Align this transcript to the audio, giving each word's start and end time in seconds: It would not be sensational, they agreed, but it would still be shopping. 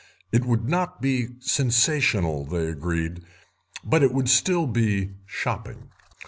It 0.31 0.45
would 0.45 0.67
not 0.67 0.99
be 0.99 1.27
sensational, 1.41 2.43
they 2.43 2.65
agreed, 2.69 3.23
but 3.83 4.01
it 4.01 4.11
would 4.11 4.29
still 4.29 4.65
be 4.65 5.11
shopping. 5.27 5.89